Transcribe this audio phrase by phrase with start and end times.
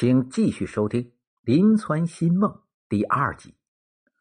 [0.00, 1.02] 请继续收听
[1.40, 2.48] 《临川新梦》
[2.88, 3.56] 第二集。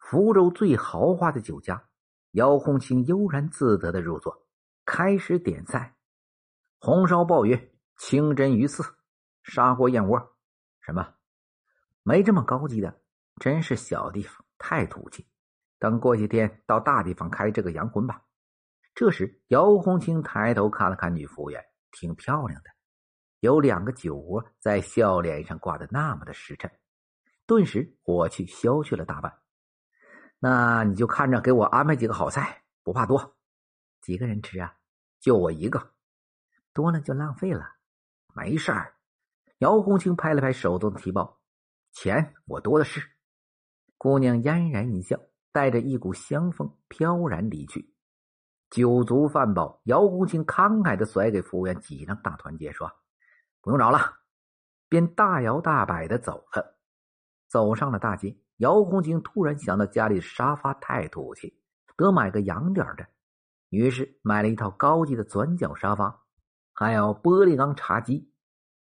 [0.00, 1.90] 福州最豪华的酒家，
[2.30, 4.46] 姚红清悠然自得的入座，
[4.86, 5.94] 开始点菜：
[6.78, 8.82] 红烧鲍鱼、清蒸鱼刺、
[9.42, 10.18] 砂锅燕窝。
[10.80, 11.06] 什么？
[12.02, 12.98] 没这么高级的，
[13.38, 15.28] 真是小地方，太土气。
[15.78, 18.22] 等过几天到大地方开这个洋荤吧。
[18.94, 21.62] 这时，姚红清抬头看了看女服务员，
[21.92, 22.75] 挺漂亮的。
[23.40, 26.70] 有两个酒窝在笑脸上挂的那么的实诚，
[27.46, 29.40] 顿时火气消去了大半。
[30.38, 33.36] 那你就看着给我安排几个好菜，不怕多。
[34.00, 34.76] 几个人吃啊？
[35.18, 35.92] 就我一个，
[36.72, 37.74] 多了就浪费了。
[38.34, 38.94] 没事儿。
[39.58, 41.40] 姚红青拍了拍手中的提包，
[41.92, 43.02] 钱我多的是。
[43.96, 45.18] 姑娘嫣然一笑，
[45.52, 47.94] 带着一股香风飘然离去。
[48.68, 52.90] 酒足饭饱，姚红青慷慨的甩给服务员几张大团结，说。
[53.66, 53.98] 不用找了，
[54.88, 56.76] 便大摇大摆的走了。
[57.48, 61.60] 走上了大街，姚红青突然想到家里沙发太土气，
[61.96, 63.04] 得买个洋点的。
[63.70, 66.22] 于是买了一套高级的转角沙发，
[66.72, 68.32] 还有玻璃钢茶几。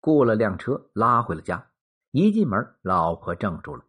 [0.00, 1.66] 雇了辆车拉回了家。
[2.10, 3.84] 一进门，老婆怔住了：“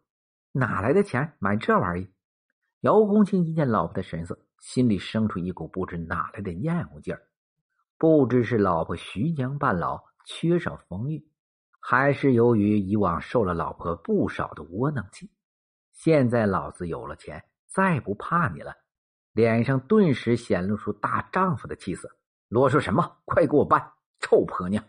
[0.52, 2.12] 哪来的钱买这玩意？”
[2.80, 7.22] 姚红青一见老婆的神色，心里生出一股不知哪来的厌恶劲儿。
[7.96, 10.04] 不知是老婆徐娘半老。
[10.24, 11.24] 缺少风韵，
[11.80, 15.30] 还是由于以往受了老婆不少的窝囊气。
[15.92, 18.74] 现在老子有了钱，再不怕你了。
[19.32, 22.08] 脸上顿时显露出大丈夫的气色。
[22.48, 23.18] 啰嗦什么？
[23.24, 23.92] 快给我办！
[24.20, 24.84] 臭婆娘，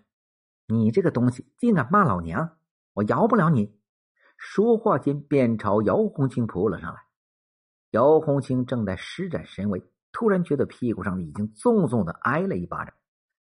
[0.68, 2.58] 你这个东西竟敢骂老娘！
[2.94, 3.78] 我饶不了你！
[4.38, 7.02] 说话间便朝姚红青扑了上来。
[7.92, 12.94] 姚红青正在施展神威，突然觉得屁股上已经重重的挨了一巴掌。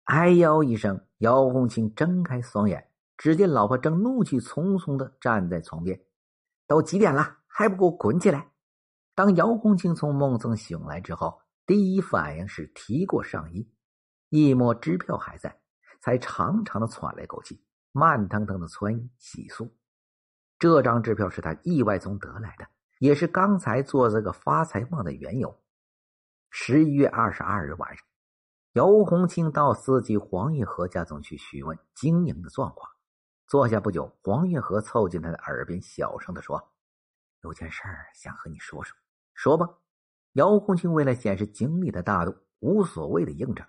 [0.10, 6.02] 哎呦一声，姚红青睁开双眼，只见老婆正怒气冲冲的站在床边。
[6.66, 8.50] 都几点了，还不给我滚起来！
[9.14, 13.72] 当姚红青从梦中醒来之后，第一反应是提过上衣，
[14.30, 15.56] 一摸支票还在，
[16.02, 19.70] 才长长的喘了一口气，慢腾腾的穿衣洗漱。
[20.58, 22.68] 这张支票是他意外中得来的，
[22.98, 25.56] 也是刚才做这个发财梦的缘由。
[26.50, 28.09] 十一月二十二日晚上。
[28.74, 32.92] 姚红青到司机黄月河家中去询问经营的状况。
[33.48, 36.72] 坐下不久，黄月河凑近他的耳边，小声的说
[37.42, 38.96] ：“有件事儿想和你说说。
[39.34, 39.68] ”“说吧。”
[40.34, 43.66] 姚红青为了显示经历的大度，无所谓的应着。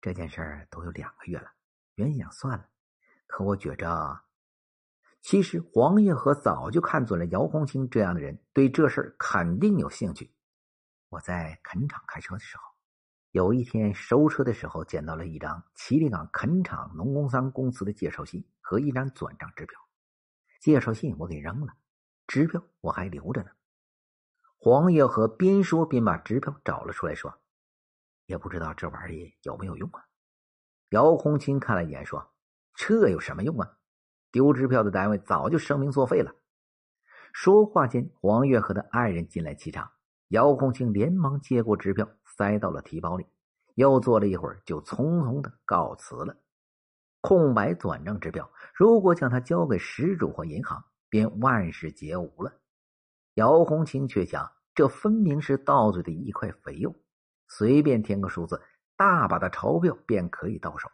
[0.00, 1.50] 这件事儿都有两个月了，
[1.96, 2.64] 原想算了，
[3.26, 4.20] 可我觉着……
[5.22, 10.32] 其实黄月河早就看准了姚红青这样的人，对这事儿肯定有兴趣。
[11.08, 12.69] 我在垦场开车的时候。
[13.32, 19.78] 有一天收车的时候，捡到了一张七里岗垦场农工商公司的介绍信和一张转账支票。
[20.60, 21.72] 介绍信我给扔了，
[22.26, 23.50] 支票我还留着呢。
[24.58, 27.40] 黄月和边说边把支票找了出来，说
[28.26, 30.04] ：“也不知道这玩意有没有用啊？”
[30.90, 32.32] 姚红青看了一眼，说
[32.74, 33.78] ：“这有什么用啊？
[34.32, 36.34] 丢支票的单位早就声明作废了。”
[37.32, 39.92] 说话间，黄月和的爱人进来沏茶，
[40.28, 42.10] 姚红青连忙接过支票。
[42.40, 43.26] 塞到了提包里，
[43.74, 46.34] 又坐了一会儿，就匆匆的告辞了。
[47.20, 52.50] 空白转账支票，如果将它交给失主或银行，便万事皆无了。
[53.34, 56.96] 姚红青却想，这分明是盗嘴的一块肥肉，
[57.46, 58.58] 随便填个数字，
[58.96, 60.90] 大把的钞票便可以到手。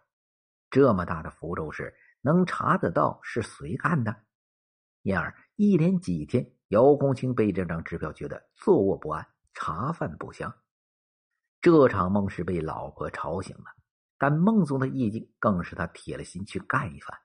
[0.69, 4.17] 这么大的福州市，能查得到是谁干的？
[5.03, 9.25] 因而一连几天，姚红青被这张支票觉得坐卧不安，
[9.55, 10.53] 茶饭不香。
[11.67, 13.65] 这场梦是被老婆吵醒了，
[14.19, 17.19] 但梦中的意境更是他铁了心去干一番。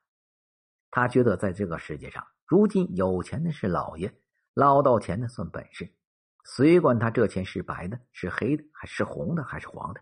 [0.90, 4.12] 他觉得在这个世界上，如今有钱的是老爷，
[4.56, 5.88] 捞到钱的算本事，
[6.44, 10.02] 谁管他这钱是白的，是黑的，还是红的，还是黄的。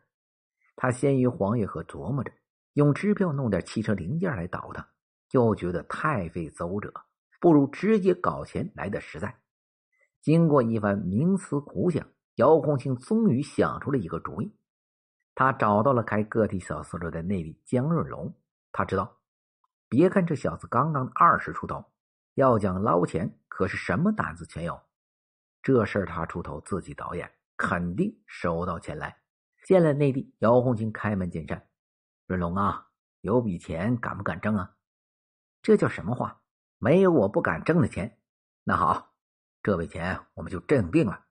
[0.77, 2.31] 他先于黄月和琢磨着
[2.75, 4.81] 用支票弄点汽车零件来倒腾，
[5.31, 6.94] 又觉得太费周折，
[7.41, 9.38] 不如直接搞钱来的实在。
[10.21, 12.07] 经过一番冥思苦想。
[12.39, 14.56] 姚红青终于想出了一个主意，
[15.36, 18.33] 他找到了开个体小四轮的内地江润龙。
[18.71, 19.18] 他知道，
[19.89, 21.83] 别看这小子刚刚二十出头，
[22.36, 24.80] 要讲捞钱可是什么胆子全有。
[25.62, 29.18] 这事儿他出头，自己导演，肯定收到钱来。
[29.65, 31.68] 见了内地，姚红青开门见山
[32.25, 32.88] ：“润龙啊，
[33.19, 34.77] 有笔钱敢不敢挣啊？”
[35.62, 36.42] 这叫什么话？
[36.77, 38.18] 没有我不敢挣的钱。
[38.63, 39.13] 那好，
[39.62, 41.25] 这笔钱我们就挣定了。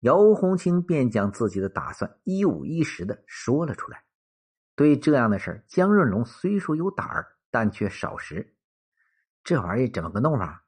[0.00, 4.02] 姚红青便将自己的打算一五一十的说了出来。
[4.74, 8.56] 对这样的事江润龙虽说有胆儿，但却少识。
[9.44, 10.64] 这玩意怎么个弄法？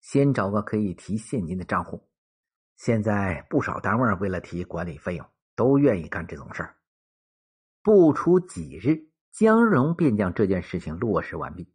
[0.00, 2.08] 先找个可以提现金的账户。
[2.76, 6.76] 现在不少单位为了提管理费用，都愿意干这种事儿。
[7.82, 11.72] 不出几日，江荣便将这件事情落实完毕。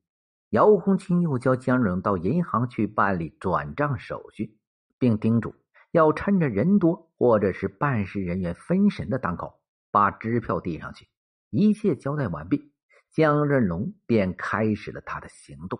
[0.50, 4.58] 姚红青又叫江荣到银行去办理转账手续，
[4.98, 5.56] 并叮嘱
[5.96, 9.62] 要趁着人多或者是办事人员分神的当口，
[9.92, 11.08] 把支票递上去。
[11.52, 12.74] 一切交代完毕，
[13.14, 15.80] 江振龙便开始了他的行动。